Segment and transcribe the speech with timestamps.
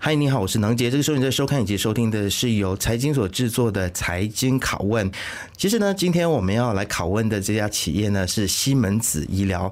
[0.00, 0.88] 嗨，你好，我是能杰。
[0.88, 5.10] 这个时候你在收看以及收听的是由财经所制作的《财经拷问》。
[5.56, 9.70] 其实呢，今天我们要来拷问的这家企业呢，是西门子医疗。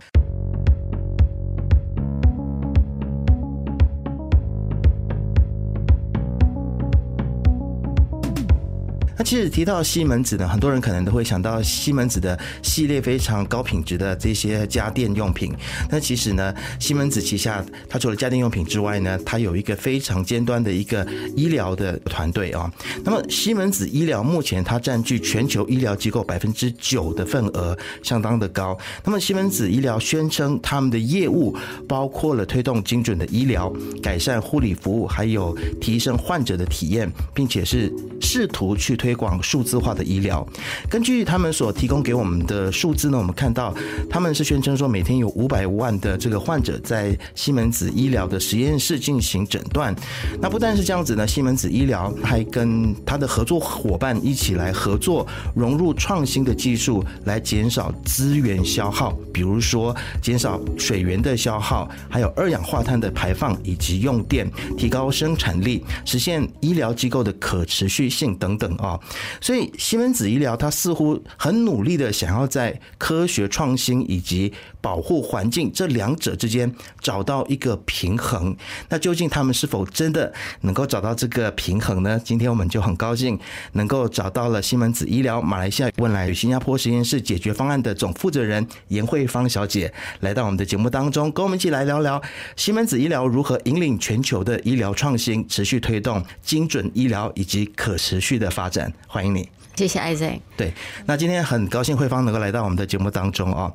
[9.27, 15.53] 其实提到西门子呢，很多人可能都会想到西门子的系列非常高品质的这些家电用品。
[15.90, 22.73] 那其实呢，西门子旗下它除了家电用品之外呢，它有一个非常尖端的一个医疗的团队啊。
[23.02, 28.79] 那么西门子医疗目前它占据全球医疗机构百分之九的份额，相当的高。
[29.05, 31.52] 那么西门子医疗宣称他们的业务
[31.88, 39.16] 包括了推动精准的医疗、改善护理服务，还有提升患者的体验，并且是试图去推。
[39.16, 40.47] 广数字化的医疗，
[40.88, 43.74] 根据他们所提供给我们的数字呢，我们看到
[44.11, 49.95] 他们是宣称说，每天有五百万的这个患者在西门子医疗的实验室进行诊断。
[50.41, 68.95] 那不但是这样子呢，西门子医疗还跟他的合作伙伴一起来合作，融入创新的技术来减少资源消耗，比如说减少水源的消耗，还有二氧化碳的排放以及用电，提高生产力，实现医疗机构的可持续性等等啊。
[69.41, 78.56] 所以西门子医疗，它似乎很努力的想要在科学创新以及保护环境这两者之间找到一个平衡。
[78.88, 82.20] 那究竟他们是否真的能够找到这个平衡呢？
[82.25, 83.38] 今天我们就很高兴
[83.72, 92.20] 能够找到了西门子医疗马来西亚汶莱与新加坡实验室解决方案的总负责人颜慧芳小姐来到我们的节目当中，跟我们一起来聊聊
[92.56, 98.85] 西门子医疗如何引领全球的医疗创新，持续推动精准医疗以及可持续的发展。
[99.06, 99.48] 欢迎你。
[99.76, 100.40] 谢谢 Isaac。
[100.56, 100.72] 对，
[101.04, 103.70] 那今天很高兴慧芳能够来到我们的节目当中啊。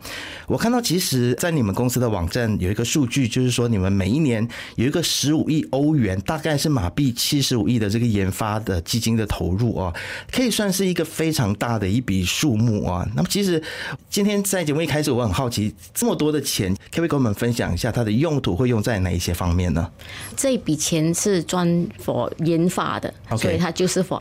[0.48, 4.46] 我看到其实，在你们公司的网站有一个数据，就是说你们每一年
[4.78, 9.94] 有一个十五亿欧元，大概是马币七十五亿的这个研发的基金的投入啊，
[10.32, 13.08] 可以算是一个非常大的一笔数目啊。
[13.16, 13.62] 那么其实
[14.10, 19.88] 今天在节目一开始，我很好奇，这么多的钱，可不可以跟我们分享一下它的用途会用在哪一些方面呢？
[20.36, 21.68] 这笔钱是专
[22.04, 24.18] for 研发的.所以它就是 for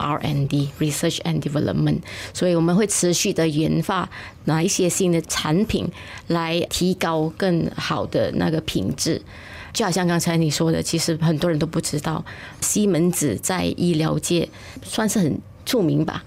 [0.80, 1.98] R&D（Research and Development）。
[2.32, 4.08] 所以我们会持续的研发
[4.44, 5.88] 哪一些新的产品，
[6.28, 9.20] 来提高更好的那个品质。
[9.72, 12.24] 就好像刚才你说的，其实很多人都不知道，
[12.60, 14.48] 西门子在医疗界
[14.82, 16.24] 算是很出名吧。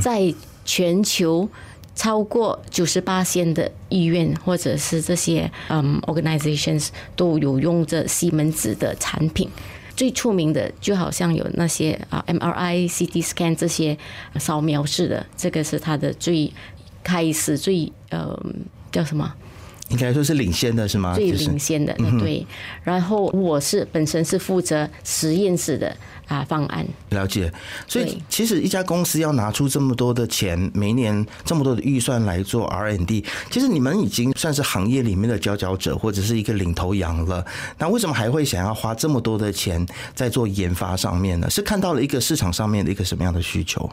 [0.00, 0.32] 在
[0.64, 1.46] 全球
[1.94, 9.50] 超过九十八线的医院或者是这些嗯 organizations 都有用着西门子的产品。
[9.96, 13.96] 最出名的就好像有那些啊 MRI、CT scan 这些
[14.38, 16.52] 扫描式的，这个是它的最
[17.02, 18.38] 开始最呃
[18.92, 19.32] 叫什么？
[19.88, 21.14] 应该说是领先的是吗？
[21.14, 22.44] 最领先的，对。
[22.82, 25.96] 然后我是本身是负责实验室的。
[26.26, 27.52] 啊，方案了解。
[27.86, 37.44] 所以其实一家公司要拿出这么多的钱，每年这么多的预算来做 R&D，其实你们已经算是行业里面的佼佼者，或者是一个领头羊了。
[37.78, 41.48] 那为什么还会想要花这么多的钱在做研发上面呢？
[41.48, 43.88] 是看到了一个市场上面的一个什么样的需求？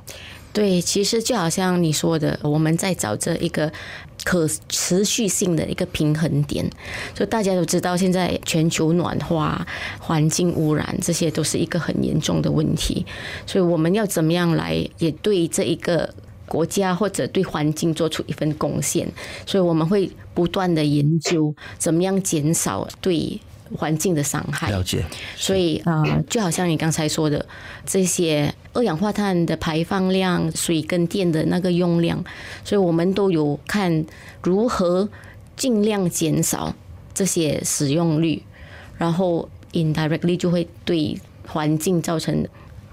[0.51, 3.71] 对，其实就好像你说的，我们在找这一个
[4.23, 6.63] 可持续性的一个平衡点。
[7.15, 9.65] 就大家都知道，现在全球暖化、
[9.99, 13.05] 环境污染，这些都是一个很严重的问题。
[13.45, 16.11] 所以我们要怎么样来也对这一个
[16.47, 19.07] 国家或者对环境做出一份贡献？
[19.45, 23.39] 所以我们会不断的研究怎么样减少对。
[23.75, 25.03] 环境的伤害，了解。
[25.35, 27.43] 所以啊，就好像你刚才说的，
[27.87, 32.23] 这些二氧化碳的排放量、水跟电的那个用量，
[32.63, 34.05] 所以我们都有看
[34.43, 35.09] 如何
[35.55, 36.75] 尽量减少
[37.15, 38.43] 这些使用率，
[38.99, 41.19] 然后 indirectly 就会对
[41.53, 42.45] 环境造成。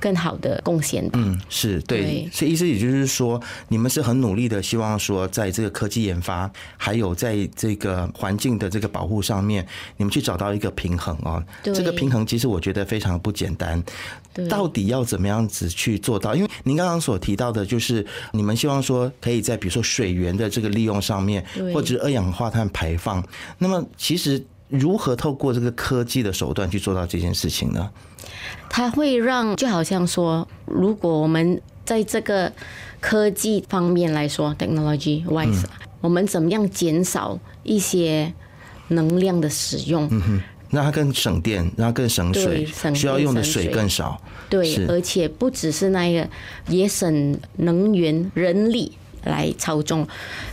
[0.02, 1.06] 更好的贡献。
[1.12, 3.38] 嗯，是对，所以意思也就是说，
[3.68, 9.62] 你们是很努力的，希望说，在这个科技研发，还有在这个环境的这个保护上面，
[9.98, 11.44] 你们去找到一个平衡哦。
[11.62, 13.84] 这个平衡其实我觉得非常不简单。
[14.48, 16.34] 到底要怎么样子去做到？
[16.34, 18.02] 因为您刚刚所提到的，就是
[18.32, 21.44] 你们希望说，可以在比如说水源的这个利用上面，
[21.74, 23.22] 或者二氧化碳排放。
[23.58, 27.90] 那么，其实如何透过这个科技的手段去做到这件事情呢？
[28.68, 32.52] 它会让就好像说，如果我们在这个
[33.00, 35.64] 科技方面来说，technology wise，
[36.00, 38.32] 我们怎么样减少一些
[38.88, 40.06] 能量的使用？
[40.12, 40.40] 嗯哼，
[40.70, 44.20] 让它更省电，让它更省水，省需要用的水更少。
[44.48, 46.28] 对，而且不只是那个，
[46.68, 48.92] 也省能源、人力
[49.24, 50.06] 来操纵，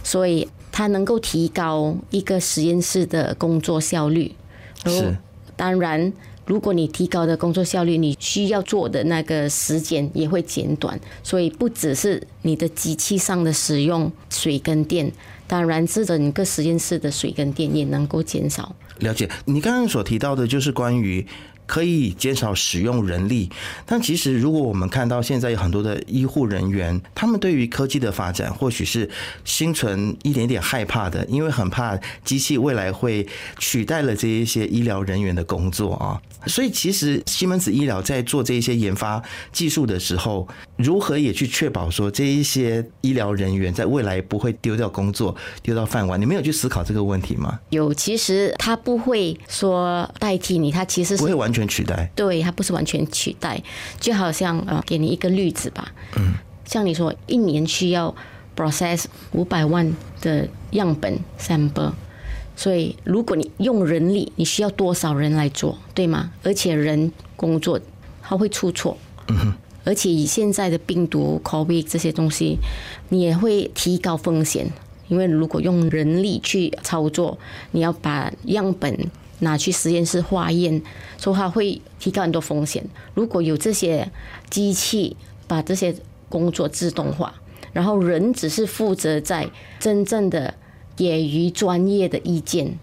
[0.04, 4.34] 所以它能够提高一个实验室的工作效率。
[4.86, 5.16] 是，
[5.56, 6.12] 当然。
[6.46, 10.98] 如果你提高的工作效率，你需要做的那个时间也会减短。
[11.22, 15.12] 所以不只是你的机器上的使用水跟电，
[15.46, 18.74] 当然是整个实验室的水跟电也能够减少。
[19.00, 21.28] 了解，你刚刚所提到的就是关于。
[21.68, 23.52] 可以减少使用人力，
[23.86, 29.08] 但其实如果我们看到现在有很多的医护人员，他们对于科技的发展或许是
[29.44, 33.28] 心存一点点害怕的，因为很怕机器未来会
[33.60, 36.19] 取代了这一些医疗人员的工作啊。
[36.45, 40.48] 所以其实西门子医疗在做这一些研发技术的时候，
[40.78, 46.22] 如何也去确保说这一些医疗人员在未来不会丢掉工作、丢到饭碗？
[46.22, 47.60] 你没有去思考这个问题吗？
[47.72, 52.10] 有，其实他不会说代替你，他其实是不会完全取代。
[52.16, 53.62] 对，他不是完全取代，
[54.00, 55.92] 就好像呃，给你一个例子吧。
[56.18, 56.33] 嗯，
[56.66, 58.16] 像你说一年需要
[58.56, 59.92] process 五百万
[60.22, 61.92] 的样本 sample。
[62.59, 66.31] 所以，如果你用人力，你需要多少人来做，对吗？
[66.42, 67.80] 而且人工作
[68.24, 69.54] 他会出错，嗯哼。
[69.86, 72.57] 而且以现在的病毒 COVID 这些东西，
[73.09, 74.68] 你也会提高风险，
[75.07, 77.38] 因为如果用人力去操作，
[77.71, 79.07] 你要把样本
[79.39, 80.81] 拿去实验室化验，
[81.19, 82.83] 说话会提高很多风险。
[83.13, 84.12] 如果有这些
[84.50, 85.15] 机器
[85.48, 85.95] 把这些
[86.27, 87.36] 工作自动化，
[87.71, 89.48] 然后人只是负责在
[89.80, 90.56] 真正的。
[90.98, 92.78] 给予专业的意见，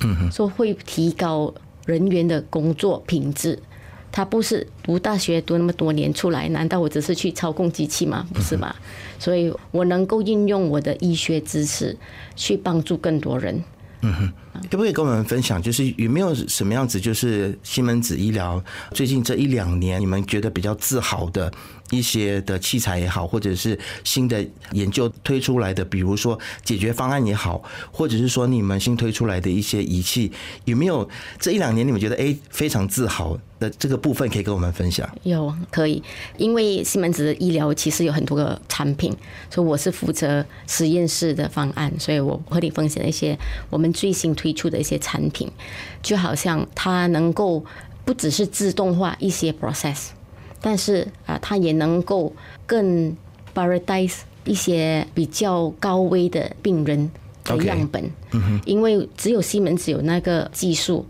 [0.00, 1.54] 嗯说会提高
[1.86, 3.58] 人员的工作品质。
[4.14, 8.28] 他不是读大学读那么多年出来，难道我只是去操控机器吗？
[8.34, 8.76] 不是吧？
[9.18, 11.96] 所以我能够运用我的医学知识
[12.36, 13.64] 去帮助更多人。
[14.02, 14.32] 嗯哼，
[14.70, 18.62] 可不可以跟我们分享，就是有没有什么样子，就是西门子医疗
[18.92, 21.52] 最近这一两年，你们觉得比较自豪的？
[21.90, 30.32] 一些的器材也好，或者是新的研究推出来的，比如说解决方案也好，或者是说你们新推出来的一些仪器，
[30.64, 31.06] 有没有
[31.38, 35.06] 这一两年你们觉得哎非常自豪的这个部分可以跟我们分享？
[35.24, 36.02] 有，可以，
[36.38, 39.14] 因为西门子的医疗其实有很多个产品，
[39.50, 43.38] 所以我是负责实验室的方案，所以我和你分享一些
[43.68, 45.50] 我们最新推出的一些产品，
[46.02, 47.64] 就好像它能够
[48.04, 50.08] 不只是自动化一些 process。
[50.60, 52.32] 但是啊，它也能够
[52.66, 53.16] 更
[53.54, 57.10] paradise 一些比较高危的病人
[57.44, 58.10] 的样本，
[58.64, 61.04] 因为只有西门子有那个技术，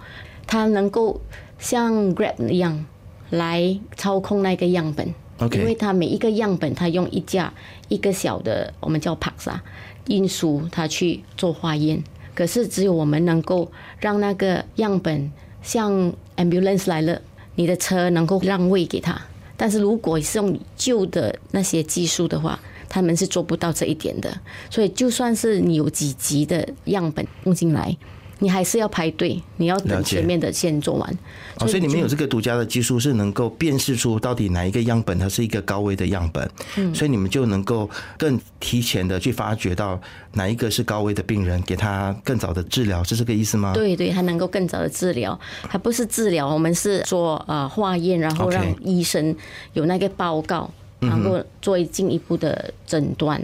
[0.47, 1.21] 它能够
[1.59, 2.87] 像 Grab 一样
[3.29, 5.15] 来操控那个样本，
[5.53, 7.53] 因为它每一个样本，它用一架
[7.89, 9.63] 一个小的我们叫 Pax 啊，
[10.09, 12.03] 运输它去做化验，
[12.35, 15.31] 可是只有我们能够让那个样本
[15.63, 17.21] 像 ambulance 来了，
[17.57, 19.21] 你的车能够让位给他。
[19.57, 22.59] 但是如果是用旧的那些技术的话，
[22.89, 24.33] 他们是做不到这一点的。
[24.71, 27.97] 所以就算是你有几级的样本送进来，
[28.43, 31.19] 你还是要排队，你要等前面的先做完。
[31.61, 36.51] 哦，所以你们有这个独家的技术，是能够辨识出到底哪一个样本它是一个高危的样本。
[36.77, 40.01] 嗯，所以你们就能够更提前的去发掘到
[40.33, 43.73] 哪一个是高危的病人，给他更早的治疗，是这个意思吗？
[43.75, 45.39] 对对，他能够更早的治疗，
[45.69, 49.37] 还不是治疗，我们是做呃化验，然后让医生
[49.75, 50.69] 有那个报告，
[50.99, 53.41] 然后做进一步的诊断。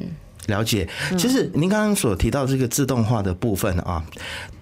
[0.48, 0.86] 了解，
[1.16, 4.04] 其实您刚刚所提到这个自动化的部分啊，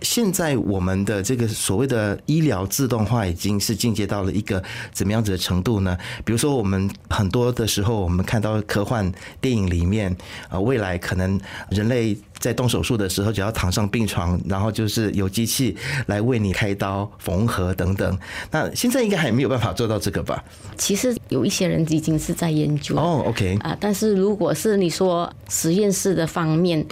[0.03, 4.63] 现在我们的这个所谓的医疗自动化已经是进阶到了一个
[4.93, 5.97] 怎么样子的程度呢？
[6.25, 10.15] 比如说，我们很多的时候，我们看到科幻电影里面
[10.49, 12.17] 啊，未来可能人类。
[12.39, 15.77] 在动手术的时候，只要躺上病床，然后就是有机器
[16.07, 18.19] 来为你开刀、缝合等等。
[18.51, 20.43] 那现在应该还没有办法做到这个吧？
[20.77, 23.77] 其实有一些人已经是在研究哦，OK 啊。
[23.81, 26.85] 但是如果是你说实验室的方面，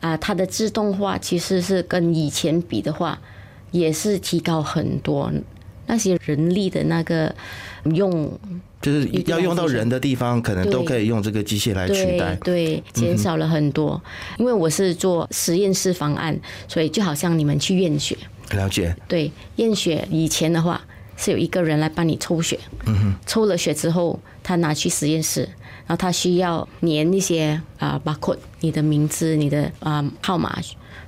[0.00, 3.18] 啊，它的自动化其实是跟以前比的话，
[3.70, 5.30] 也是提高很多。
[5.86, 7.34] 那些人力的那个
[7.84, 8.38] 用。
[8.82, 12.34] 就是要用到人的地方，可能都可以用这个机械来取代。
[12.36, 14.02] 对，减少了很多。
[14.38, 16.34] 因为我是做实验室方案，
[16.66, 18.16] 所以就好像你们去验血。
[18.52, 18.96] 了解。
[19.06, 20.80] 对，验血以前的话
[21.18, 22.58] 是有一个人来帮你抽血。
[22.86, 23.14] 嗯哼。
[23.26, 25.42] 抽了血之后，他拿去实验室，
[25.86, 30.58] 然后他需要粘一些啊 barcode，你的名字、你的啊号码，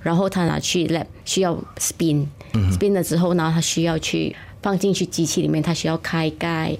[0.02, 6.76] 然后他拿去 lab 需要 spin，spin 了之后呢，他需要去放进去机器里面，它需要开盖。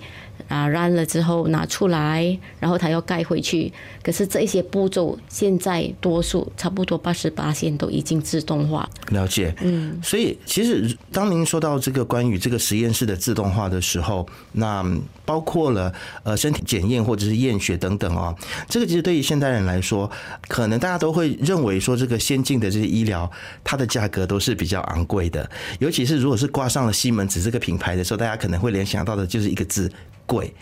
[0.52, 3.72] 啊，染了之后拿出来，然后它要盖回去。
[4.02, 8.86] 可是这一些步骤现在多数差不多八十八线都已经自动化。
[9.08, 14.84] 了解，嗯，所以其实当您说到这个关于这个实验室的自动化的时候，那
[15.24, 15.90] 包括了
[16.22, 18.34] 呃身体检验或者是验血等等啊，
[18.68, 20.10] 这个其实对于现代人来说，
[20.48, 23.30] 可能大家都会认为说这个先进的这些医疗，
[23.64, 29.90] 它的价格都是比较昂贵的，尤其是如果是挂上了西门子这个品牌的时候，大家可能会联想到的就是一个字。
[30.32, 30.54] 贵，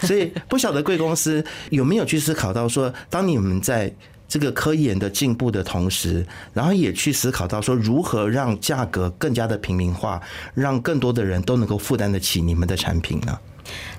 [0.00, 3.92] 所以不晓得贵公司有没有去思考到说，当你们在
[4.28, 10.20] 这个科研的进步的同时，然后也去思考到说，如何让价格更加的平民化，
[10.54, 13.38] 让更多的人都能够负担得起你们的产品呢？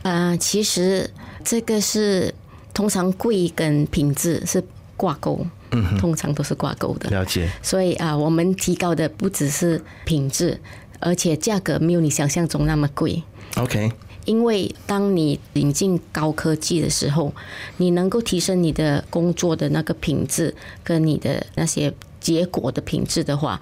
[0.03, 1.09] 呃，其实
[1.43, 2.33] 这个是
[2.73, 4.63] 通常贵跟品质是
[4.95, 7.09] 挂钩，嗯，通常都是挂钩的。
[7.09, 7.49] 了解。
[7.61, 10.59] 所以啊，我们提高的不只是品质，
[10.99, 13.23] 而且价格没有你想象中那么贵。
[13.55, 13.91] OK。
[14.27, 17.33] 因为当你引进高科技的时候，
[17.77, 20.53] 你能够提升你的工作的那个品质
[20.83, 23.59] 跟你的那些结果的品质的话，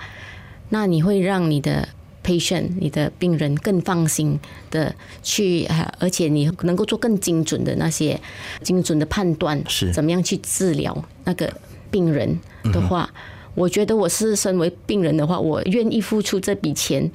[0.69, 1.87] 那你会让你的
[2.23, 4.39] patient、你的病人更放心
[4.71, 5.67] 的去，
[5.99, 8.19] 而且你能够做更精准的那些
[8.63, 11.53] 精准的判断，是怎么样去治疗那个
[11.91, 12.39] 病人
[12.73, 13.07] 的话，
[13.53, 17.11] 我觉得我是身为病人的话，我愿意付出这笔钱。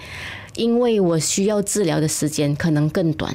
[0.61, 3.35] 因为我需要治疗的时间可能更短。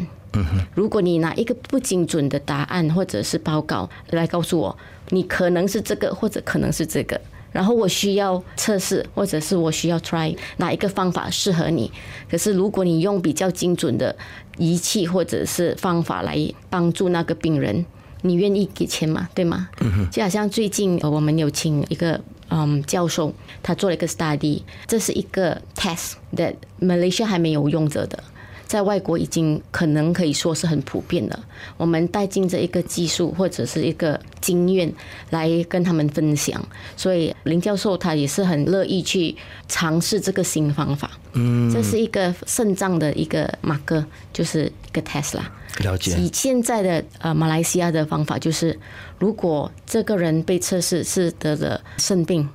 [0.75, 4.77] 如果你拿一个不精准的答案或者是报告来告诉我，
[5.10, 7.20] 你可能是这个或者可能是这个，
[7.51, 11.91] 然后我需要测试或者是我需要 try 哪一个方法适合你。
[12.29, 14.15] 可是如果你用比较精准的
[14.60, 16.38] 仪器或者是方法来
[16.70, 17.84] 帮助那个病人，
[18.22, 19.27] 你愿意给钱吗？
[19.34, 19.70] 对吗？
[20.12, 22.22] 就好像最近我们有请一个。
[22.50, 23.34] 嗯，教授
[23.64, 28.24] 他做了一个 study，这是一个 test that Malaysia 还没有用着的，
[28.65, 31.45] 在外国已经可能可以说是很普遍了。
[31.77, 34.91] 我们带进这一个技术或者是一个经验
[35.29, 36.63] 来跟他们分享，
[36.98, 39.36] 所以林教授他也是很乐意去
[39.67, 41.12] 尝试这个新方法。
[41.34, 44.03] 嗯，这是一个肾脏的一个 marker，
[44.34, 45.41] 就是一个 Tesla。
[45.79, 46.15] 了解。
[46.17, 48.79] 以现在的呃马来西亚的方法，就是
[49.19, 52.48] 如果这个人被测试是得了肾病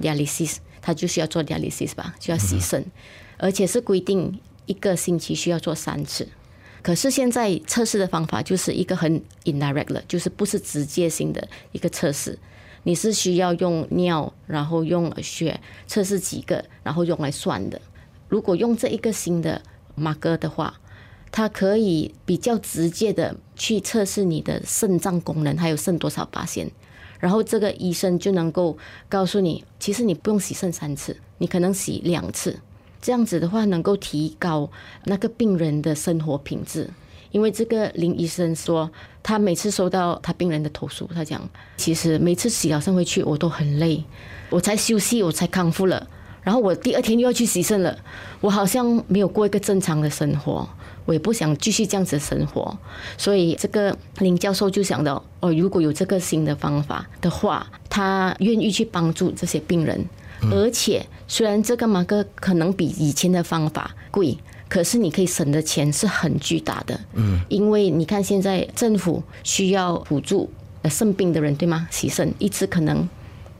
[0.00, 2.84] ，dialysis，他就需要做 dialysis 吧，就要洗肾，
[3.38, 6.28] 而且是规定一个星期需要做三次。
[6.82, 12.38] 可是现在测试的方法就是一个很 indirect 了，就是不是直接性的一个测试，
[12.82, 17.80] 你是需要用尿，然后用血测试几个，然后用来算的。
[18.28, 19.62] 如果用这一个新的
[19.96, 20.78] marker 的话，
[21.32, 26.70] 它可以比较直接的去测试你的肾脏功能，还有肾多少八仙，
[27.18, 28.76] 然后这个医生就能够
[29.08, 32.60] 告诉你，其实你不用洗肾三次，你可能洗两次，
[33.04, 34.70] 这样子的话能够提高
[35.04, 36.88] 那个病人的生活品质。
[37.32, 38.90] 因为这个林医生说，
[39.22, 41.46] 他每次收到他病人的投诉，他讲，
[41.76, 44.02] 其实每次洗了肾回去我都很累，
[44.48, 46.08] 我才休息，我才康复了，
[46.42, 47.98] 然后我第二天又要去洗肾了，
[48.40, 50.66] 我好像没有过一个正常的生活。
[51.06, 52.78] 我也不想继续这样子生活，
[53.18, 60.02] 所以这个林教授就想到哦，如果有这个新的方法的话，他愿意去帮助这些病人。
[60.52, 64.36] 而且虽然这个马哥可能比以前的方法贵，
[64.68, 66.98] 可是你可以省的钱是很巨大的。
[67.14, 70.50] 嗯，因为你看现在政府需要补助
[70.82, 71.86] 呃肾病的人，对吗？
[71.90, 73.08] 洗肾一次可能。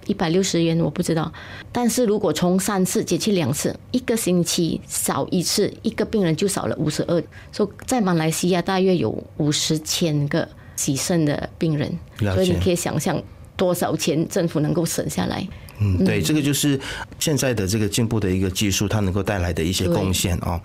[0.07, 1.33] 一百六十元，我不知道。
[1.73, 7.25] 但是如果从三次减去两次，一个星期少一次，一个病人就少了五十二。
[7.51, 13.19] 所以在马来西亚大约有五十千个洗肾的病人，所以你可以想象
[13.57, 15.49] 多少钱政府能够省下来。
[15.81, 16.79] 嗯，对，这个就是
[17.19, 20.61] 现在的这个进步的一个技术，它能够带来的一些贡献啊。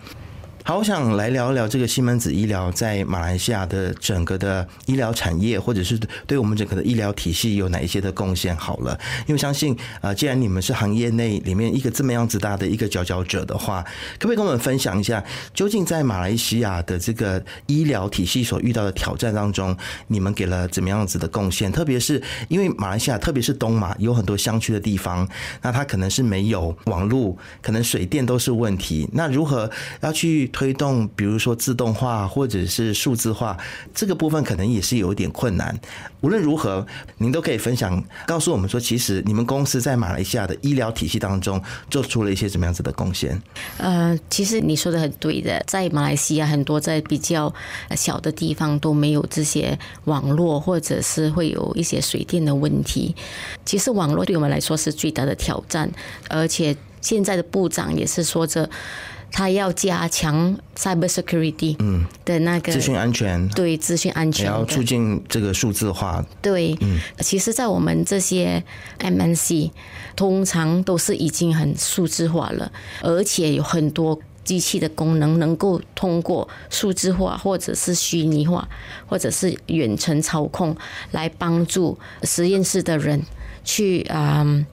[0.63, 8.55] 好，我想来聊一聊这个西门子医疗在马来西亚的整个的医疗产业，或者是对我们整个的医疗体系有哪一些的贡献？
[8.55, 13.81] 好了，因为相信啊，既然你们是行业内里面一个这么样子大的一个佼佼者的话，
[14.19, 15.23] 可不可以跟我们分享一下，
[15.55, 19.75] 究竟在马来西亚的这个医疗体系所遇到的挑战当中，
[20.07, 21.71] 你们给了怎么样子的贡献？
[21.71, 25.27] 特别是因为马来西亚，特别是东马有很多乡区的地方，
[25.63, 29.09] 那它可能是没有网络，可能水电都是问题。
[29.13, 29.67] 那如何
[30.01, 33.57] 要去推动，比如说自动化或者是数字化，
[33.93, 35.77] 这个部分可能也是有一点困难。
[36.21, 36.85] 无论如何，
[37.17, 43.41] 您都可以分享，告诉我们说，其实你们公司在马来西亚的医疗体系当中做出了一些怎么样子的贡献。
[43.77, 47.53] 呃，其实你说的很对的，在马来西亚很多在比较
[47.95, 53.15] 小的地方都没有这些网络，或者是会有一些水电的问题。
[53.63, 55.89] 其实网络对我们来说是最大的挑战，
[56.29, 58.69] 而且现在的部长也是说着。
[59.31, 66.25] 他要加强 cyber security，嗯，的那个资讯安全，对资讯安全，也要促进这个数字化。
[66.41, 68.63] 对，嗯，其实，在我们这些
[68.99, 69.71] MNC，
[70.15, 72.71] 通常都是已经很数字化了，
[73.01, 78.67] 而且有很多机器的功能能够通过数字化，或者是虚拟化，
[79.07, 80.75] 或者是远程操控，
[81.11, 83.21] 来帮助实验室的人
[83.63, 84.65] 去嗯。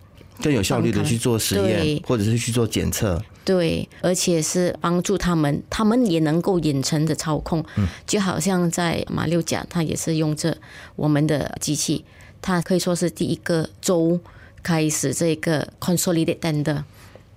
[0.42, 3.18] 更有效率的去做实验，或者是去做检测。
[3.46, 7.64] 对，而且是帮助他们，他们也能够远程的操控。
[7.76, 10.58] 嗯，就好像在马六甲，他也是用着
[10.96, 12.04] 我们的机器，
[12.42, 14.18] 他可以说是第一个州
[14.64, 16.84] 开始这个 consolidated 的。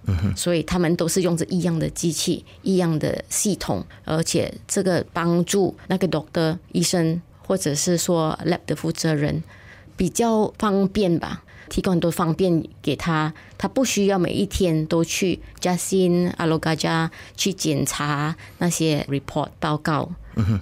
[0.07, 9.43] 嗯，所以他们都是用着一样的机器，一样的系统，而且这个帮助那个 doctor 医生，或者是说 lab 的负责人
[9.95, 11.43] 比较方便吧。
[11.69, 20.09] 提供很多方便给他，他不需要每一天都去 Jasin、阿罗嘎加去检查那些 report 报告。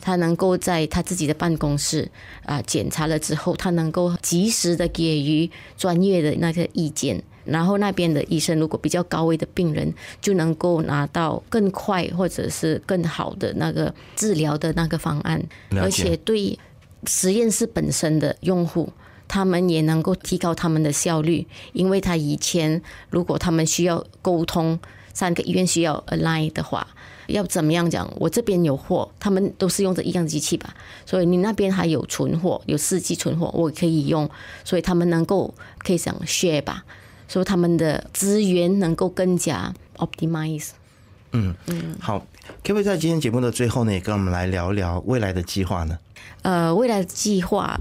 [0.02, 2.10] 他能够在他自己的办公室
[2.46, 7.24] 啊检查了之后，他能够及时的给予专业的那个意见。
[7.46, 15.42] 然后那边的医生如果比较高危的病人，就能够拿到更快或者是更好的那个治疗的那个方案，
[15.80, 16.58] 而且对
[17.06, 18.92] 实验室本身的用户。
[19.28, 24.80] 他们也能够提高他们的效率，因为他以前如果他们需要沟通，
[25.14, 26.88] 三个医院需要 align 的话，
[27.28, 28.08] 要怎么样讲？
[28.18, 30.74] 我这边有货，他们都是用着一样机器吧，
[31.06, 34.30] 所以你那边还有存货，有四 G 存货，我可以用，
[34.64, 36.86] 所以他们能够可以讲 share 吧，
[37.28, 40.70] 所以他们的资源能够更加 optimize。
[41.34, 42.20] 嗯嗯，好，
[42.64, 45.98] 可不可以在今天节目的最后呢，也跟我们来聊聊未来的计划呢？
[46.44, 47.78] 呃，未来的计划。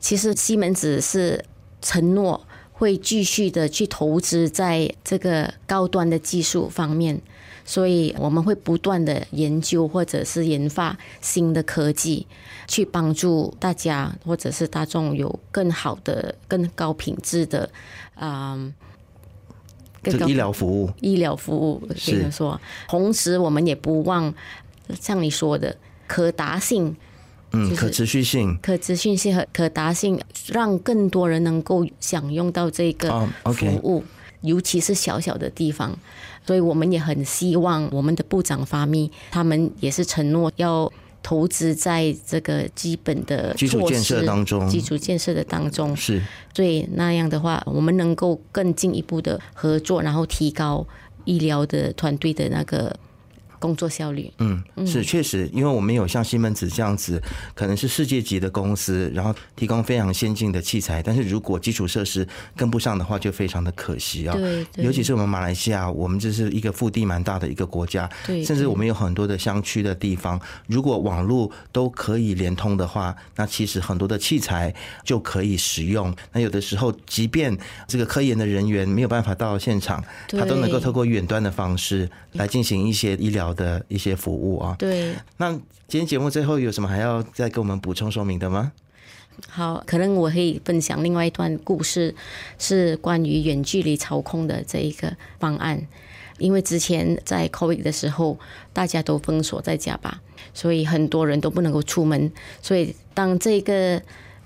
[0.00, 1.44] 其实西门子是
[1.82, 7.20] 承诺会继续的去投资在这个高端的技术方面，
[7.64, 12.26] 所以我们会不断的研究或者是研发新的科技，
[12.66, 17.70] 去帮助大家或者是大众有更好的、更高品质的
[18.14, 18.58] 啊，
[20.02, 20.90] 这个医疗服务。
[21.00, 24.34] 医疗服务，比如说，同时我们也不忘
[24.98, 25.76] 像你说的
[26.06, 26.96] 可达性。
[27.52, 34.04] 嗯，可持续性、可持续性和可达性，让更多人能够享用到这个服务，
[34.42, 35.98] 尤其是小小的地方。
[36.46, 40.90] 所以我们也很希望我们的部长发密，他们也是承诺要
[41.22, 46.22] 投资在这个基本的基础建设当中，基础建设的当中是。
[46.54, 50.86] 所以，那样的话，我们能够更进一步的合作，然后提高
[51.24, 52.96] 医疗的团队的那个。
[53.60, 57.22] 工作效率，嗯，是确实，因为我们有像西门子这样子，
[57.54, 64.34] 可能是世界级的公司，然后提供非常先进的器材，但是如果基础设施跟不上的话，就非常的可惜啊。
[64.34, 76.10] 对，尤其是我们马来西亚，我们这是一个腹地蛮大的一个国家，对，甚至我们有很多的乡区的地方，如果网络都可以连通的话，那其实很多的器材就可以使用。
[76.32, 77.54] 那有的时候，即便
[77.86, 83.49] 这个科研的人员没有办法到现场，他都能够透过远端的方式来进行一些医疗。
[83.54, 85.14] 的一些服务啊，对。
[85.36, 85.52] 那
[85.88, 88.72] 今天节目最后有什么还要再给我们补充说明的吗？
[89.48, 92.14] 好，可能我可以分享另外一段故事，
[92.58, 95.86] 是关于远距离操控的这一个方案。
[96.38, 98.38] 因为之前在 COVID 的时候，
[98.72, 100.20] 大家都封锁在家吧，
[100.54, 102.30] 所以很多人都不能够出门。
[102.62, 104.00] 所以当这个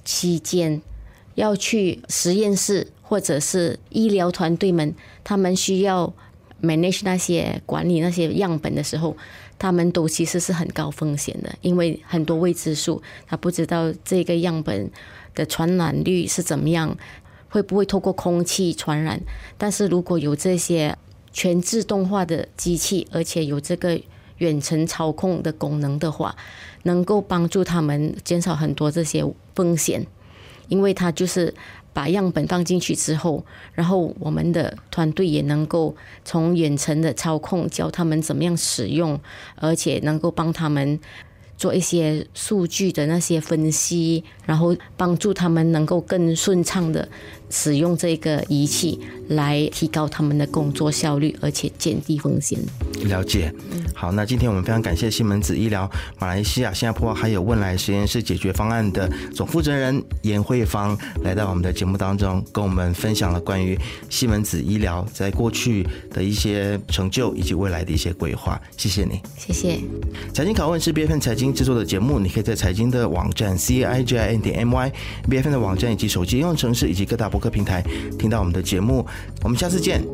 [0.05, 0.81] 期间
[1.35, 6.12] 要去实验室或者是医疗团队们，他们需要。
[6.62, 9.17] Manage 那些管理那些样本的时候，
[9.59, 14.90] 他们都其实是很高风险的，因为很多未知数，他不知道这个样本
[15.35, 16.97] 的传染率是怎么样，
[17.49, 19.21] 会不会透过空气传染。
[19.59, 20.97] 但是如果有这些
[21.33, 24.01] 全自动化的机器，而且有这个
[24.38, 26.35] 远程操控的功能的话，
[26.85, 30.07] 能够帮助他们减少很多这些风险，
[30.69, 31.53] 因为它就是。
[31.95, 39.19] 把样本放进去之后，然后我们的团队也能够从远程的操控教他们怎么样使用，
[39.55, 40.99] 而且能够帮他们
[41.57, 47.09] 做一些数据的那些分析，然后帮助他们能够更顺畅的
[47.49, 52.59] 使用这个仪器，来提高他们的工作效率，而且减低风险。
[53.09, 53.53] 了解。
[53.95, 63.79] 好，那今天我们非常感谢西门子医疗马来西亚、新加坡还有问来实验室解决方案的总负责人严慧芳来到我们的节目当中，跟我们分享了关于
[64.11, 68.61] 西门子医疗在过去的一些成就以及未来的一些规划。
[68.77, 69.79] 谢谢你，谢谢。
[70.33, 74.93] 财经拷问是 B F N 财经制作的节目，你可以在财经的网站 c i j i n 点 m y
[75.29, 77.83] B F N 的网站以及手机应用程式以及各大播客平台
[78.19, 79.07] 听到我们的节目。
[79.43, 80.05] 我们下次见。